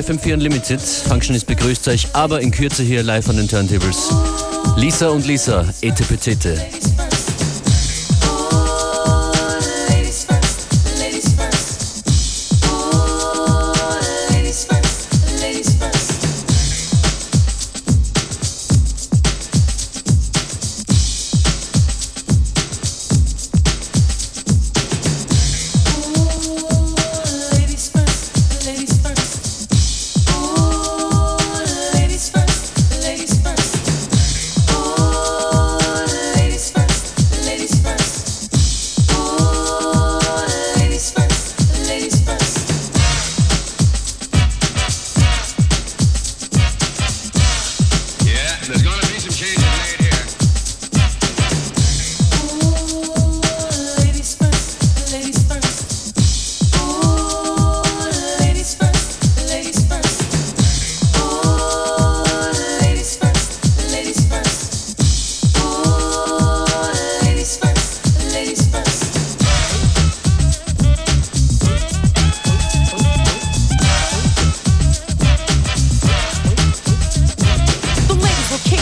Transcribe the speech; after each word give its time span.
Bei 0.00 0.06
FM4 0.06 0.32
Unlimited. 0.32 0.80
Functionist 0.80 1.46
begrüßt 1.46 1.88
euch, 1.88 2.08
aber 2.14 2.40
in 2.40 2.50
Kürze 2.50 2.82
hier 2.82 3.02
live 3.02 3.28
an 3.28 3.36
den 3.36 3.48
Turntables. 3.48 4.08
Lisa 4.76 5.08
und 5.08 5.26
Lisa, 5.26 5.66
Ete. 5.82 6.89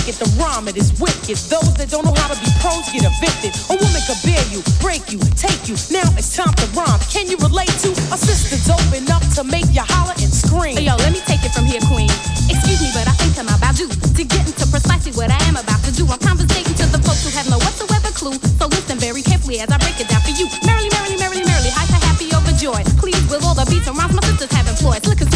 wicked, 0.08 0.24
the 0.24 0.30
rhyme 0.40 0.68
it 0.68 0.76
is 0.76 0.92
wicked. 1.00 1.36
Those 1.52 1.74
that 1.76 1.90
don't 1.90 2.04
know 2.04 2.16
how 2.16 2.32
to 2.32 2.38
be 2.40 2.48
pros 2.60 2.88
get 2.88 3.04
evicted. 3.04 3.52
A 3.68 3.76
woman 3.76 4.00
could 4.08 4.20
bear 4.24 4.40
you, 4.48 4.64
break 4.80 5.12
you, 5.12 5.20
take 5.36 5.68
you. 5.68 5.76
Now 5.92 6.08
it's 6.16 6.32
time 6.32 6.52
to 6.56 6.66
rhyme. 6.72 7.00
Can 7.12 7.28
you 7.28 7.36
relate 7.38 7.72
to 7.84 7.92
a 8.12 8.16
sister's 8.16 8.68
open 8.72 9.04
up 9.12 9.20
to 9.36 9.44
make 9.44 9.68
you 9.72 9.84
holler 9.84 10.16
and 10.16 10.32
scream? 10.32 10.76
Hey, 10.80 10.88
yo, 10.88 10.96
let 10.96 11.12
me 11.12 11.20
take 11.28 11.44
it 11.44 11.52
from 11.52 11.68
here, 11.68 11.80
queen. 11.92 12.08
Excuse 12.48 12.80
me, 12.80 12.90
but 12.96 13.04
I 13.04 13.14
think 13.20 13.36
I'm 13.36 13.50
about 13.52 13.76
due 13.76 13.88
to 13.88 14.22
get 14.24 14.44
into 14.48 14.64
precisely 14.72 15.12
what 15.12 15.28
I 15.28 15.40
am 15.44 15.56
about 15.60 15.84
to 15.84 15.92
do. 15.92 16.08
I'm 16.08 16.20
conversating 16.20 16.72
to 16.80 16.86
the 16.88 17.00
folks 17.04 17.24
who 17.24 17.30
have 17.36 17.48
no 17.52 17.60
whatsoever 17.60 18.08
clue. 18.16 18.36
So 18.56 18.66
listen 18.68 18.96
very 18.96 19.20
carefully 19.20 19.60
as 19.60 19.68
I 19.68 19.76
break 19.76 20.00
it 20.00 20.08
down 20.08 20.24
for 20.24 20.32
you. 20.32 20.48
Merrily, 20.64 20.88
merrily, 20.96 21.20
merrily, 21.20 21.44
merrily, 21.44 21.70
high 21.72 21.88
to 21.92 21.98
happy 22.00 22.32
overjoyed. 22.32 22.86
Please, 22.96 23.20
with 23.28 23.44
all 23.44 23.54
the 23.54 23.68
beats 23.68 23.86
and 23.86 23.96
rhymes 23.96 24.16
my 24.16 24.24
sisters 24.24 24.52
have 24.56 24.68
employed? 24.72 25.04
Look, 25.04 25.20
as 25.20 25.28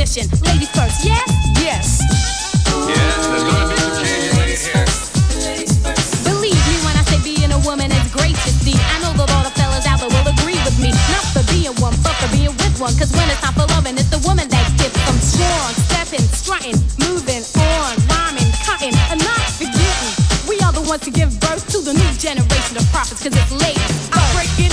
position. 0.00 0.28
Ladies 0.48 0.70
first, 0.72 1.04
yes? 1.04 1.28
Yes. 1.60 2.00
Yes, 2.88 3.26
there's 3.28 3.44
gonna 3.44 3.68
be 3.68 3.76
some 3.76 3.94
changes 4.00 4.32
right 4.32 4.48
here. 4.48 4.88
Believe 6.24 6.56
me 6.56 6.76
when 6.88 6.96
I 6.96 7.04
say 7.04 7.20
being 7.20 7.52
a 7.52 7.60
woman 7.68 7.92
is 7.92 8.08
great 8.08 8.32
to 8.32 8.50
see. 8.64 8.72
I 8.72 8.96
know 9.04 9.12
that 9.20 9.28
all 9.28 9.44
the 9.44 9.52
fellas 9.60 9.84
out 9.84 10.00
there 10.00 10.08
will 10.08 10.28
agree 10.32 10.56
with 10.64 10.80
me. 10.80 10.88
Not 11.12 11.24
for 11.36 11.44
being 11.52 11.76
one, 11.84 11.92
but 12.00 12.16
for 12.16 12.32
being 12.32 12.56
with 12.56 12.80
one. 12.80 12.96
Cause 12.96 13.12
when 13.12 13.28
it's 13.28 13.44
time 13.44 13.52
for 13.52 13.68
loving, 13.76 14.00
it's 14.00 14.08
the 14.08 14.22
woman 14.24 14.48
that 14.48 14.64
gets 14.80 14.96
them 14.96 15.18
strong. 15.20 15.68
Stepping, 15.92 16.24
strutting, 16.32 16.80
moving 17.04 17.44
on, 17.60 17.92
rhyming, 18.08 18.48
cutting, 18.64 18.96
and 19.12 19.20
not 19.20 19.44
forgetting. 19.60 20.12
We 20.48 20.56
are 20.64 20.72
the 20.72 20.84
ones 20.88 21.04
to 21.04 21.12
give 21.12 21.28
birth 21.44 21.68
to 21.76 21.78
the 21.84 21.92
new 21.92 22.12
generation 22.16 22.80
of 22.80 22.88
prophets. 22.88 23.20
Cause 23.20 23.36
it's 23.36 23.52
late. 23.52 23.76
I 24.16 24.20
break 24.32 24.48
it 24.64 24.69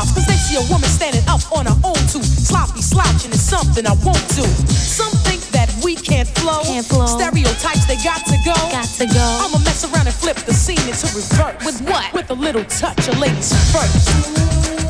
cause 0.00 0.26
they 0.26 0.40
see 0.40 0.56
a 0.56 0.64
woman 0.72 0.88
standing 0.88 1.22
up 1.28 1.44
on 1.52 1.66
her 1.66 1.76
own 1.84 2.00
too. 2.08 2.22
Sloppy 2.24 2.80
slouching 2.80 3.30
is 3.30 3.42
something 3.42 3.86
I 3.86 3.92
won't 4.04 4.26
do. 4.32 4.44
Some 4.72 5.12
think 5.28 5.42
that 5.52 5.68
we 5.84 5.94
can't 5.94 6.28
flow. 6.28 6.62
Can't 6.64 6.86
flow. 6.86 7.06
Stereotypes, 7.06 7.84
they 7.86 7.96
got 8.00 8.24
to 8.26 8.36
go. 8.44 8.56
Got 8.72 8.88
to 8.96 9.06
go. 9.06 9.26
I'ma 9.44 9.58
mess 9.64 9.84
around 9.84 10.06
and 10.06 10.14
flip 10.14 10.36
the 10.36 10.54
scene 10.54 10.80
into 10.88 11.06
reverse. 11.12 11.64
With 11.64 11.80
what? 11.88 12.12
With 12.14 12.30
a 12.30 12.34
little 12.34 12.64
touch 12.64 13.08
of 13.08 13.18
ladies 13.18 13.52
first. 13.72 14.81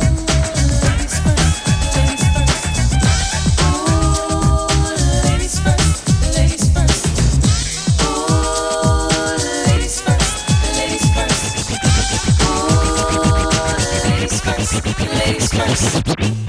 Lady's 15.09 15.49
curse. 15.49 16.42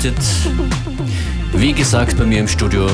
FM4 0.00 0.10
Unlimited. 0.10 0.14
Wie 1.54 1.72
gesagt, 1.72 2.16
bei 2.16 2.24
mir 2.24 2.40
im 2.40 2.48
Studio 2.48 2.86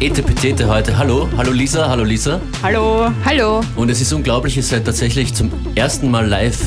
Etepetete 0.00 0.66
heute. 0.66 0.96
Hallo, 0.96 1.28
hallo 1.36 1.52
Lisa, 1.52 1.88
hallo 1.88 2.04
Lisa. 2.04 2.40
Hallo, 2.62 3.10
hallo. 3.24 3.60
Und 3.76 3.90
es 3.90 4.00
ist 4.00 4.12
unglaublich, 4.12 4.56
ihr 4.56 4.62
seid 4.62 4.86
tatsächlich 4.86 5.34
zum 5.34 5.50
ersten 5.74 6.10
Mal 6.10 6.26
live 6.26 6.58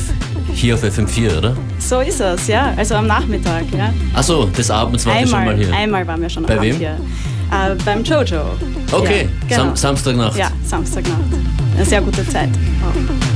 hier 0.52 0.74
auf 0.74 0.84
FM4, 0.84 1.38
oder? 1.38 1.56
So 1.78 2.00
ist 2.00 2.20
es, 2.20 2.46
ja. 2.46 2.72
Also 2.76 2.94
am 2.94 3.08
Nachmittag, 3.08 3.64
ja. 3.76 3.92
Achso, 4.14 4.44
des 4.46 4.70
Abends 4.70 5.04
waren 5.06 5.20
wir 5.20 5.26
schon 5.26 5.44
mal 5.44 5.56
hier. 5.56 5.72
Einmal 5.72 6.06
waren 6.06 6.20
wir 6.20 6.30
schon 6.30 6.44
Bei 6.44 6.60
wem? 6.60 6.76
hier. 6.76 6.96
Äh, 7.50 7.74
beim 7.84 8.04
Jojo. 8.04 8.52
Okay, 8.92 9.28
ja, 9.48 9.56
genau. 9.56 9.62
Sam 9.70 9.76
Samstagnacht. 9.76 10.36
Ja, 10.36 10.50
Samstagnacht. 10.64 11.20
Eine 11.74 11.84
sehr 11.84 12.00
gute 12.00 12.26
Zeit. 12.28 12.50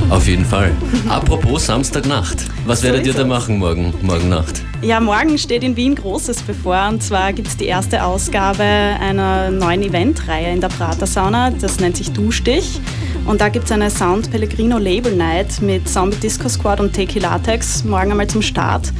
Oh. 0.09 0.15
Auf 0.15 0.25
jeden 0.25 0.45
Fall. 0.45 0.71
Apropos 1.09 1.65
Samstagnacht. 1.65 2.45
Was 2.65 2.79
So 2.79 2.85
werdet 2.87 3.05
ihr 3.05 3.13
da 3.13 3.25
machen 3.25 3.57
morgen, 3.57 3.93
morgen 4.01 4.29
Nacht? 4.29 4.63
Ja, 4.81 5.01
morgen 5.01 5.37
steht 5.37 5.63
in 5.63 5.75
Wien 5.75 5.93
Großes 5.93 6.41
bevor. 6.43 6.87
Und 6.87 7.03
zwar 7.03 7.33
gibt 7.33 7.49
es 7.49 7.57
die 7.57 7.65
erste 7.65 8.01
Ausgabe 8.01 8.63
einer 8.63 9.51
neuen 9.51 9.83
Eventreihe 9.83 10.53
in 10.53 10.61
der 10.61 10.69
Prater 10.69 11.05
Sauna. 11.05 11.51
Das 11.51 11.81
nennt 11.81 11.97
sich 11.97 12.11
Duschdich. 12.11 12.79
Und 13.25 13.41
da 13.41 13.49
gibt 13.49 13.65
es 13.65 13.73
eine 13.73 13.91
Sound 13.91 14.31
Pellegrino 14.31 14.77
Label 14.77 15.13
Night 15.13 15.61
mit 15.61 15.89
Zombie 15.89 16.15
Disco 16.15 16.47
Squad 16.47 16.79
und 16.79 16.93
Teki 16.93 17.19
Latex 17.19 17.83
morgen 17.83 18.11
einmal 18.11 18.27
zum 18.27 18.41
Start. 18.41 18.93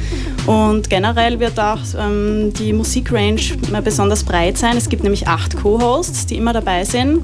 Und 0.46 0.90
generell 0.90 1.40
wird 1.40 1.58
auch 1.58 1.80
ähm, 1.98 2.52
die 2.52 2.74
Musikrange 2.74 3.40
besonders 3.82 4.22
breit 4.22 4.58
sein. 4.58 4.76
Es 4.76 4.90
gibt 4.90 5.02
nämlich 5.02 5.28
acht 5.28 5.56
Co-Hosts, 5.56 6.26
die 6.26 6.36
immer 6.36 6.52
dabei 6.52 6.84
sind. 6.84 7.22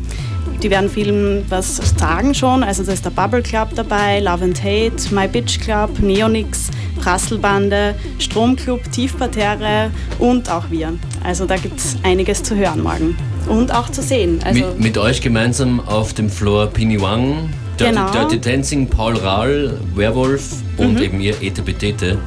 Die 0.63 0.71
werden 0.71 0.89
vielen 0.89 1.45
was 1.49 1.77
sagen 1.99 2.35
schon. 2.35 2.63
Also 2.63 2.83
da 2.83 2.93
ist 2.93 3.05
der 3.05 3.11
Bubble 3.11 3.43
Club 3.43 3.69
dabei, 3.75 4.21
Love 4.21 4.45
and 4.45 4.63
Hate, 4.63 5.15
My 5.15 5.29
Bitch 5.29 5.61
Club, 5.61 5.99
Neonix, 6.01 6.71
Prasselbande, 7.01 7.95
Stromclub, 8.19 8.81
Tiefparterre 8.91 9.91
und 10.19 10.51
auch 10.51 10.71
wir. 10.71 10.95
Also 11.23 11.47
da 11.47 11.57
gibt 11.57 11.79
es 11.79 11.97
einiges 12.03 12.43
zu 12.43 12.57
hören 12.57 12.83
morgen 12.83 13.17
und 13.49 13.73
auch 13.73 13.91
zu 13.91 14.03
sehen. 14.03 14.41
Also 14.45 14.61
mit, 14.61 14.81
mit 14.81 14.99
euch 14.99 15.21
gemeinsam 15.21 15.81
auf 15.81 16.15
dem 16.15 16.31
Floor 16.31 16.67
Pini 16.69 17.01
Wang, 17.01 17.51
Dirty, 17.79 17.93
Genau. 17.95 18.11
Dirty 18.11 18.41
Dancing, 18.41 18.87
Paul 18.89 19.17
Rahl, 19.17 19.79
Werwolf 19.95 20.57
Mhm. 20.79 20.85
und 20.87 21.01
eben 21.01 21.21
ihr 21.21 21.35
Etepetete 21.43 22.19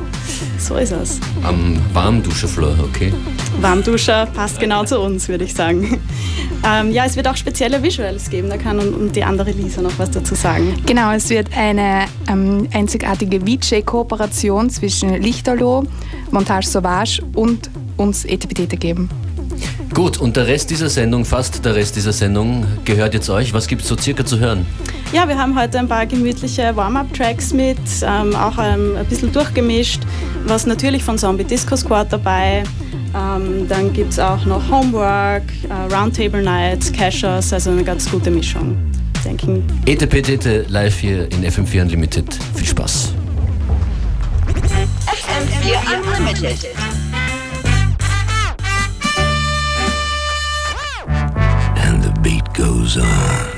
so 0.57 0.75
ist 0.75 0.91
es. 0.91 1.19
am 1.43 1.77
Warmduscherfloor, 1.93 2.75
okay? 2.83 3.11
Warmduscher 3.61 4.27
passt 4.27 4.59
genau 4.59 4.83
zu 4.85 4.99
uns, 4.99 5.27
würde 5.27 5.43
ich 5.45 5.53
sagen. 5.53 5.99
Ähm, 6.61 6.91
ja, 6.91 7.05
es 7.05 7.15
wird 7.15 7.25
auch 7.25 7.37
spezielle 7.37 7.81
Visuals 7.81 8.29
geben. 8.29 8.49
Da 8.49 8.57
kann 8.57 8.79
und, 8.79 8.93
und 8.93 9.15
die 9.15 9.23
andere 9.23 9.49
Lisa 9.51 9.81
noch 9.81 9.97
was 9.97 10.11
dazu 10.11 10.35
sagen. 10.35 10.75
Genau, 10.85 11.09
es 11.13 11.29
wird 11.29 11.47
eine 11.55 12.01
ähm, 12.27 12.67
einzigartige 12.73 13.39
VJ-Kooperation 13.39 14.69
zwischen 14.69 15.21
Lichterloh, 15.21 15.85
Montage 16.31 16.67
Sauvage 16.67 17.21
und 17.33 17.69
uns 17.95 18.25
Etepetete 18.25 18.75
geben. 18.75 19.09
Gut, 19.93 20.17
und 20.17 20.37
der 20.37 20.47
Rest 20.47 20.69
dieser 20.69 20.89
Sendung, 20.89 21.25
fast 21.25 21.65
der 21.65 21.75
Rest 21.75 21.95
dieser 21.95 22.13
Sendung, 22.13 22.65
gehört 22.85 23.13
jetzt 23.13 23.29
euch. 23.29 23.53
Was 23.53 23.67
gibt 23.67 23.81
es 23.81 23.87
so 23.87 23.97
circa 23.97 24.23
zu 24.23 24.39
hören? 24.39 24.65
Ja, 25.11 25.27
wir 25.27 25.37
haben 25.37 25.59
heute 25.59 25.79
ein 25.79 25.87
paar 25.87 26.05
gemütliche 26.05 26.75
Warm-Up-Tracks 26.75 27.53
mit, 27.53 27.79
ähm, 28.03 28.35
auch 28.35 28.57
ähm, 28.59 28.95
ein 28.97 29.05
bisschen 29.07 29.31
durchgemischt, 29.31 30.01
was 30.45 30.67
natürlich 30.67 31.03
von 31.03 31.17
Zombie 31.17 31.43
Disco 31.43 31.75
Squad 31.75 32.13
dabei. 32.13 32.63
Ähm, 33.15 33.67
dann 33.67 33.91
gibt 33.91 34.11
es 34.11 34.19
auch 34.19 34.45
noch 34.45 34.69
Homework, 34.69 35.43
äh, 35.67 35.93
Roundtable 35.93 36.43
Nights, 36.43 36.91
Cashers, 36.91 37.51
also 37.51 37.71
eine 37.71 37.83
ganz 37.83 38.09
gute 38.09 38.29
Mischung. 38.29 38.77
Denken. 39.25 39.63
Etepetete 39.85 40.65
live 40.69 40.97
hier 40.97 41.29
in 41.31 41.43
FM4 41.43 41.81
Unlimited. 41.81 42.37
Viel 42.55 42.67
Spaß. 42.67 43.13
FM4 45.07 45.77
Unlimited. 45.97 46.67
Goes 52.89 53.03
on. 53.03 53.49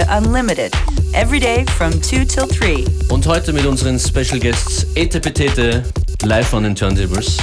Via 0.00 0.18
Unlimited. 0.18 0.72
Every 1.12 1.40
day 1.40 1.64
from 1.76 1.92
2 2.02 2.24
till 2.24 2.46
3. 2.46 2.84
Und 3.08 3.26
heute 3.26 3.52
mit 3.52 3.66
unseren 3.66 3.98
Special 3.98 4.38
Guests 4.38 4.86
Etepetete 4.94 5.82
live 6.22 6.54
an 6.54 6.62
den 6.62 6.74
Turntables. 6.74 7.36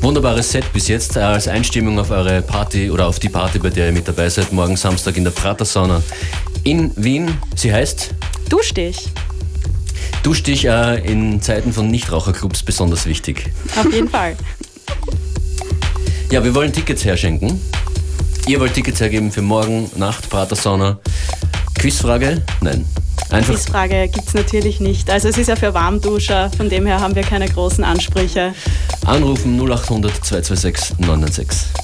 Wunderbares 0.00 0.50
Set 0.50 0.70
bis 0.72 0.88
jetzt 0.88 1.16
als 1.16 1.48
Einstimmung 1.48 1.98
auf 1.98 2.10
eure 2.10 2.42
Party 2.42 2.90
oder 2.90 3.06
auf 3.06 3.18
die 3.18 3.28
Party, 3.28 3.58
bei 3.58 3.70
der 3.70 3.86
ihr 3.86 3.92
mit 3.92 4.06
dabei 4.06 4.28
seid, 4.28 4.52
morgen 4.52 4.76
Samstag 4.76 5.16
in 5.16 5.24
der 5.24 5.30
Prater 5.30 5.64
Sauna 5.64 6.02
in 6.62 6.92
Wien. 6.96 7.36
Sie 7.56 7.72
heißt 7.72 8.14
Duschstich. 8.48 9.08
Duschstich 10.22 10.66
äh, 10.66 11.00
in 11.04 11.40
Zeiten 11.40 11.72
von 11.72 11.88
Nichtraucherclubs 11.88 12.62
besonders 12.62 13.06
wichtig. 13.06 13.50
Auf 13.76 13.92
jeden 13.92 14.08
Fall. 14.08 14.36
Ja, 16.30 16.44
wir 16.44 16.54
wollen 16.54 16.72
Tickets 16.72 17.04
herschenken. 17.04 17.60
Ihr 18.46 18.60
wollt 18.60 18.74
Tickets 18.74 19.00
hergeben 19.00 19.32
für 19.32 19.40
morgen 19.40 19.90
Nacht 19.96 20.28
Prater 20.28 20.54
Sauna. 20.54 20.98
Quizfrage? 21.84 22.40
Nein. 22.62 22.86
Einfach 23.28 23.52
Quizfrage 23.52 24.08
gibt 24.08 24.28
es 24.28 24.32
natürlich 24.32 24.80
nicht. 24.80 25.10
Also 25.10 25.28
es 25.28 25.36
ist 25.36 25.48
ja 25.48 25.56
für 25.56 25.74
Warmduscher, 25.74 26.50
von 26.56 26.70
dem 26.70 26.86
her 26.86 26.98
haben 26.98 27.14
wir 27.14 27.22
keine 27.22 27.46
großen 27.46 27.84
Ansprüche. 27.84 28.54
anrufen 29.04 29.60
0800 29.60 30.24
226 30.24 30.98
996. 31.00 31.83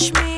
Me 0.00 0.29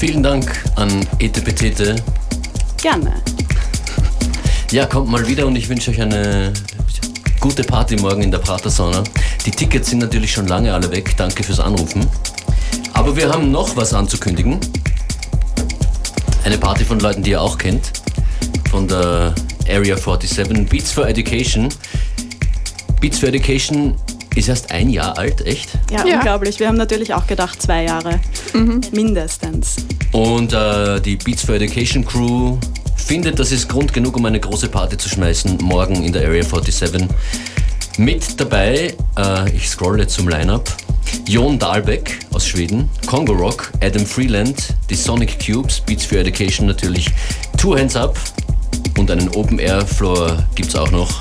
Vielen 0.00 0.22
Dank 0.22 0.50
an 0.76 1.06
Etepetete. 1.18 1.94
Gerne. 2.80 3.12
Ja, 4.70 4.86
kommt 4.86 5.10
mal 5.10 5.26
wieder 5.28 5.46
und 5.46 5.56
ich 5.56 5.68
wünsche 5.68 5.90
euch 5.90 6.00
eine 6.00 6.54
gute 7.38 7.62
Party 7.64 7.96
morgen 7.96 8.22
in 8.22 8.30
der 8.30 8.38
Pratersauna. 8.38 9.04
Die 9.44 9.50
Tickets 9.50 9.90
sind 9.90 9.98
natürlich 9.98 10.32
schon 10.32 10.46
lange 10.46 10.72
alle 10.72 10.90
weg. 10.90 11.14
Danke 11.18 11.42
fürs 11.42 11.60
Anrufen. 11.60 12.06
Aber 12.94 13.14
wir 13.14 13.28
haben 13.28 13.50
noch 13.50 13.76
was 13.76 13.92
anzukündigen. 13.92 14.58
Eine 16.44 16.56
Party 16.56 16.86
von 16.86 16.98
Leuten, 17.00 17.22
die 17.22 17.32
ihr 17.32 17.42
auch 17.42 17.58
kennt. 17.58 17.92
Von 18.70 18.88
der 18.88 19.34
Area 19.68 19.98
47. 19.98 20.66
Beats 20.66 20.92
for 20.92 21.06
Education. 21.06 21.68
Beats 23.02 23.18
for 23.18 23.28
Education 23.28 23.96
ist 24.34 24.48
erst 24.48 24.70
ein 24.70 24.88
Jahr 24.88 25.18
alt, 25.18 25.44
echt? 25.46 25.68
Ja, 25.90 26.06
Ja. 26.06 26.16
unglaublich. 26.16 26.58
Wir 26.58 26.68
haben 26.68 26.78
natürlich 26.78 27.12
auch 27.12 27.26
gedacht, 27.26 27.60
zwei 27.60 27.84
Jahre. 27.84 28.18
Mindestens. 28.92 29.76
Und 30.12 30.52
äh, 30.52 31.00
die 31.00 31.16
Beats 31.16 31.44
for 31.44 31.54
Education 31.54 32.04
Crew 32.04 32.58
findet, 32.96 33.38
das 33.38 33.52
ist 33.52 33.68
Grund 33.68 33.92
genug, 33.92 34.16
um 34.16 34.24
eine 34.24 34.40
große 34.40 34.68
Party 34.68 34.96
zu 34.96 35.08
schmeißen, 35.08 35.58
morgen 35.62 36.04
in 36.04 36.12
der 36.12 36.26
Area 36.26 36.42
47. 36.42 37.08
Mit 37.98 38.40
dabei, 38.40 38.94
äh, 39.16 39.50
ich 39.54 39.68
scrolle 39.68 40.06
zum 40.06 40.28
Line-Up, 40.28 40.76
Jon 41.26 41.58
Dahlbeck 41.58 42.18
aus 42.32 42.46
Schweden, 42.46 42.88
Congo 43.06 43.32
Rock, 43.32 43.70
Adam 43.80 44.04
Freeland, 44.04 44.74
die 44.88 44.94
Sonic 44.94 45.38
Cubes, 45.44 45.80
Beats 45.80 46.04
for 46.04 46.18
Education 46.18 46.66
natürlich, 46.66 47.06
Two 47.56 47.76
Hands 47.76 47.94
Up 47.94 48.18
und 48.98 49.10
einen 49.10 49.28
Open-Air-Floor 49.30 50.44
gibt's 50.54 50.74
auch 50.74 50.90
noch. 50.90 51.20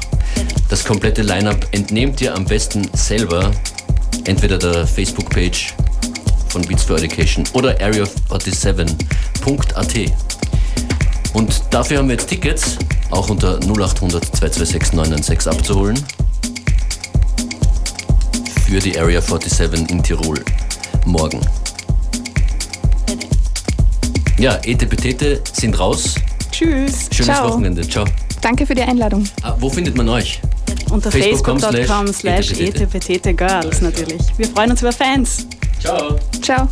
Das 0.69 0.83
komplette 0.83 1.21
Line-Up 1.21 1.67
entnehmt 1.71 2.21
ihr 2.21 2.33
am 2.35 2.45
besten 2.45 2.87
selber, 2.93 3.51
entweder 4.25 4.57
der 4.57 4.85
Facebook-Page 4.85 5.73
von 6.49 6.61
Beats 6.63 6.83
for 6.83 6.97
Education 6.97 7.45
oder 7.53 7.79
area47.at. 7.79 10.11
Und 11.33 11.61
dafür 11.69 11.99
haben 11.99 12.07
wir 12.07 12.15
jetzt 12.15 12.27
Tickets, 12.27 12.77
auch 13.11 13.29
unter 13.29 13.59
0800 13.59 14.25
226 14.25 14.93
996 14.93 15.51
abzuholen. 15.51 16.03
Für 18.65 18.79
die 18.79 18.99
Area 18.99 19.21
47 19.21 19.89
in 19.89 20.03
Tirol. 20.03 20.43
Morgen. 21.05 21.39
Ja, 24.37 24.59
Etepetete 24.63 25.41
sind 25.51 25.79
raus. 25.79 26.15
Tschüss. 26.51 27.09
Schönes 27.11 27.35
Ciao. 27.35 27.49
Wochenende. 27.49 27.87
Ciao. 27.87 28.05
Danke 28.41 28.65
für 28.65 28.75
die 28.75 28.81
Einladung. 28.81 29.25
Ah, 29.41 29.55
wo 29.59 29.69
findet 29.69 29.95
man 29.97 30.09
euch? 30.09 30.39
Unter 30.89 31.11
Facebook.com 31.11 31.59
slash 31.59 32.47
slash 32.47 32.51
etepetete. 32.51 33.13
etepetete 33.13 33.33
girls 33.33 33.81
natürlich. 33.81 34.21
Wir 34.37 34.47
freuen 34.47 34.71
uns 34.71 34.81
über 34.81 34.91
Fans. 34.91 35.45
Ciao. 35.79 36.17
Ciao. 36.41 36.67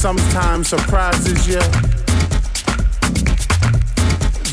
Sometimes 0.00 0.66
surprises 0.66 1.46
you. 1.46 1.60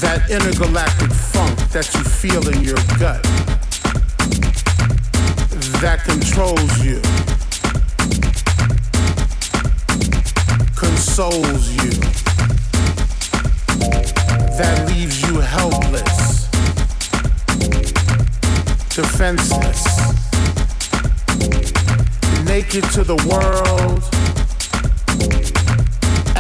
That 0.02 0.28
intergalactic 0.30 1.10
funk 1.10 1.58
that 1.72 1.90
you 1.94 2.04
feel 2.04 2.46
in 2.50 2.62
your 2.64 2.76
gut. 3.00 3.24
That 5.80 6.04
controls 6.04 6.84
you, 6.84 7.00
consoles 10.76 11.70
you, 11.80 11.92
that 14.58 14.86
leaves 14.90 15.22
you 15.22 15.40
helpless, 15.40 16.50
defenseless, 18.94 19.86
naked 22.44 22.84
to 22.92 23.06
the 23.06 23.16
world, 23.30 24.17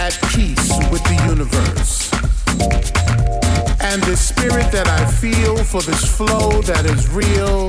at 0.08 0.22
peace 0.30 0.72
with 0.90 1.04
the 1.04 1.16
universe. 1.28 2.10
And 3.82 4.02
the 4.04 4.16
spirit 4.16 4.72
that 4.72 4.88
I 4.88 5.06
feel 5.06 5.58
for 5.66 5.82
this 5.82 6.06
flow 6.16 6.62
that 6.62 6.86
is 6.86 7.10
real 7.10 7.68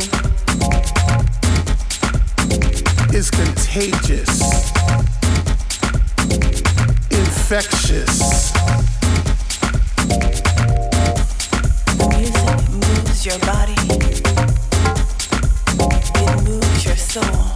is 3.12 3.28
contagious, 3.28 4.70
infectious. 7.10 8.52
Music 12.14 12.68
moves 12.70 13.26
your 13.26 13.38
body. 13.40 13.74
It 16.14 16.44
moves 16.44 16.84
your 16.84 16.96
soul. 16.96 17.47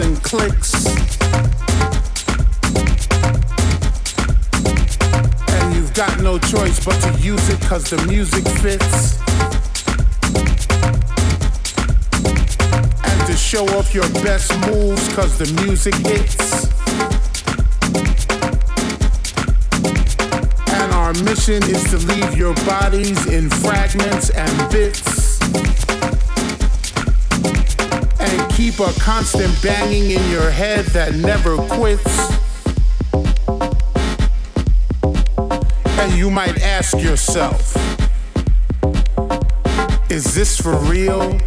and 0.00 0.22
clicks. 0.22 0.86
And 5.48 5.74
you've 5.74 5.94
got 5.94 6.20
no 6.20 6.38
choice 6.38 6.84
but 6.84 6.98
to 7.02 7.12
use 7.20 7.48
it 7.48 7.60
cause 7.62 7.90
the 7.90 8.04
music 8.06 8.44
fits. 8.62 9.18
And 13.04 13.26
to 13.26 13.36
show 13.36 13.66
off 13.78 13.94
your 13.94 14.08
best 14.24 14.52
moves 14.66 15.14
cause 15.14 15.38
the 15.38 15.52
music 15.64 15.94
hits. 15.94 16.64
And 20.72 20.92
our 20.92 21.12
mission 21.24 21.62
is 21.64 21.84
to 21.90 21.98
leave 22.06 22.36
your 22.36 22.54
bodies 22.66 23.26
in 23.26 23.50
fragments 23.50 24.30
and 24.30 24.72
bits. 24.72 25.23
Keep 28.70 28.80
a 28.80 28.98
constant 28.98 29.62
banging 29.62 30.12
in 30.12 30.30
your 30.30 30.50
head 30.50 30.86
that 30.86 31.14
never 31.14 31.54
quits. 31.68 32.30
And 36.00 36.14
you 36.14 36.30
might 36.30 36.62
ask 36.62 36.96
yourself, 36.98 37.76
is 40.10 40.34
this 40.34 40.58
for 40.58 40.76
real? 40.76 41.38